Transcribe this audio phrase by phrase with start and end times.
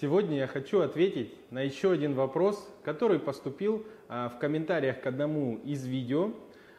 [0.00, 5.58] Сегодня я хочу ответить на еще один вопрос, который поступил а, в комментариях к одному
[5.58, 6.32] из видео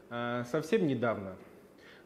[0.09, 1.37] а, совсем недавно.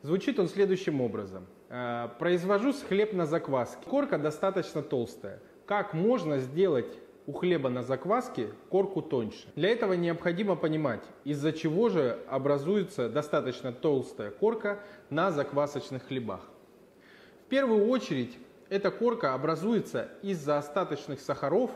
[0.04, 1.48] Звучит он следующим образом.
[1.70, 3.84] А, Произвожу хлеб на закваске.
[3.90, 5.40] Корка достаточно толстая.
[5.66, 9.48] Как можно сделать у хлеба на закваске корку тоньше?
[9.56, 16.42] Для этого необходимо понимать, из-за чего же образуется достаточно толстая корка на заквасочных хлебах.
[17.46, 18.38] В первую очередь
[18.70, 21.72] эта корка образуется из-за остаточных сахаров,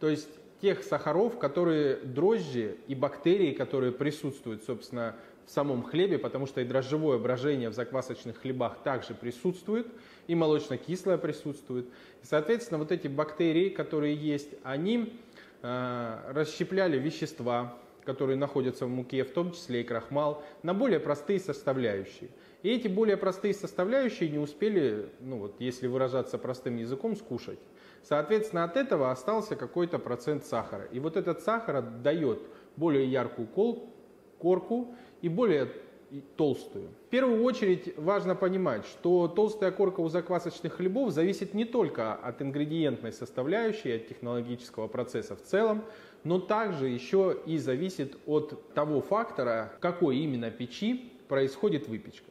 [0.00, 0.28] то есть
[0.60, 5.14] тех сахаров, которые дрожжи и бактерии, которые присутствуют, собственно,
[5.46, 9.86] в самом хлебе, потому что и дрожжевое брожение в заквасочных хлебах также присутствует,
[10.26, 11.86] и молочно-кислое присутствует.
[12.22, 15.20] И, соответственно, вот эти бактерии, которые есть, они
[15.62, 21.40] э, расщепляли вещества, которые находятся в муке, в том числе и крахмал, на более простые
[21.40, 22.30] составляющие.
[22.62, 27.58] И эти более простые составляющие не успели, ну вот, если выражаться простым языком, скушать.
[28.02, 30.84] Соответственно, от этого остался какой-то процент сахара.
[30.92, 32.40] И вот этот сахар дает
[32.76, 33.48] более яркую
[34.38, 35.68] корку и более
[36.36, 36.88] толстую.
[37.06, 42.42] В первую очередь важно понимать, что толстая корка у заквасочных хлебов зависит не только от
[42.42, 45.84] ингредиентной составляющей, от технологического процесса в целом,
[46.24, 52.30] но также еще и зависит от того фактора, какой именно печи происходит выпечка.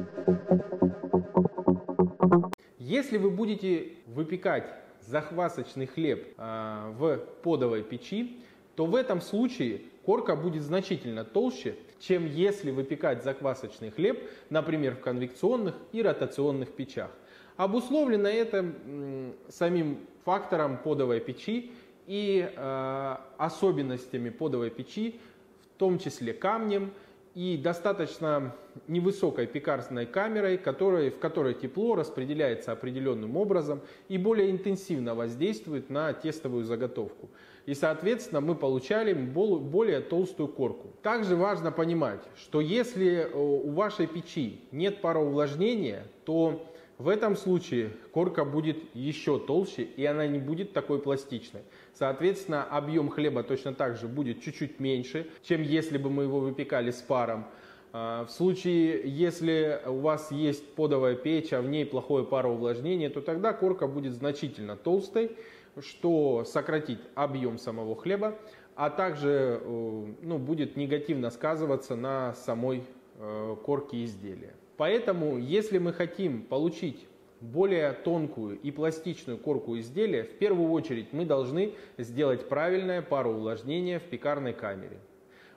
[2.77, 8.39] Если вы будете выпекать захвасочный хлеб э, в подовой печи,
[8.75, 15.01] то в этом случае корка будет значительно толще, чем если выпекать заквасочный хлеб, например, в
[15.01, 17.11] конвекционных и ротационных печах.
[17.57, 21.71] Обусловлено это м, самим фактором подовой печи
[22.07, 25.19] и э, особенностями подовой печи,
[25.75, 26.91] в том числе камнем,
[27.35, 28.55] и достаточно
[28.87, 36.13] невысокой пекарственной камерой, которой, в которой тепло распределяется определенным образом и более интенсивно воздействует на
[36.13, 37.29] тестовую заготовку.
[37.65, 40.89] И, соответственно, мы получали более толстую корку.
[41.03, 46.65] Также важно понимать, что если э, у вашей печи нет пароувлажнения, то
[47.01, 51.61] в этом случае корка будет еще толще и она не будет такой пластичной.
[51.93, 56.91] Соответственно, объем хлеба точно так же будет чуть-чуть меньше, чем если бы мы его выпекали
[56.91, 57.45] с паром.
[57.91, 63.21] А, в случае, если у вас есть подовая печь, а в ней плохое пароувлажнение, то
[63.21, 65.35] тогда корка будет значительно толстой,
[65.79, 68.37] что сократит объем самого хлеба,
[68.75, 72.83] а также э, ну, будет негативно сказываться на самой
[73.17, 74.53] э, корке изделия.
[74.77, 77.07] Поэтому, если мы хотим получить
[77.41, 84.03] более тонкую и пластичную корку изделия, в первую очередь мы должны сделать правильное пароувлажнение в
[84.03, 84.97] пекарной камере.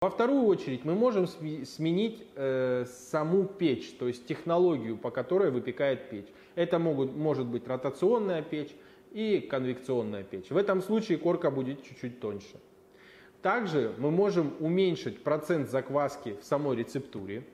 [0.00, 6.10] Во вторую очередь мы можем сменить э, саму печь, то есть технологию, по которой выпекает
[6.10, 6.26] печь.
[6.56, 8.74] Это могут, может быть ротационная печь
[9.12, 10.50] и конвекционная печь.
[10.50, 12.60] В этом случае корка будет чуть-чуть тоньше.
[13.40, 17.44] Также мы можем уменьшить процент закваски в самой рецептуре,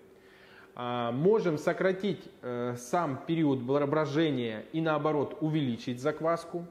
[0.77, 6.67] э, можем сократить э, сам период брожения и наоборот увеличить закваску.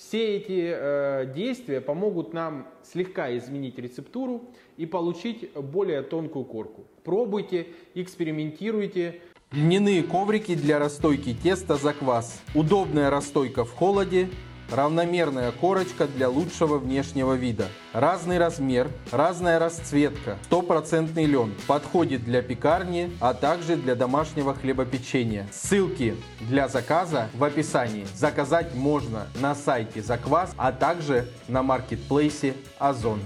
[0.00, 4.44] Все эти э, действия помогут нам слегка изменить рецептуру
[4.78, 6.86] и получить более тонкую корку.
[7.04, 9.20] Пробуйте, экспериментируйте.
[9.52, 12.40] Льняные коврики для расстойки теста за квас.
[12.54, 14.30] Удобная расстойка в холоде
[14.70, 17.66] равномерная корочка для лучшего внешнего вида.
[17.92, 21.54] Разный размер, разная расцветка, стопроцентный лен.
[21.66, 25.46] Подходит для пекарни, а также для домашнего хлебопечения.
[25.52, 28.06] Ссылки для заказа в описании.
[28.14, 33.20] Заказать можно на сайте Заквас, а также на маркетплейсе Озон.